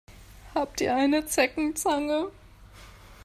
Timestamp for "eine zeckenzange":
0.95-2.31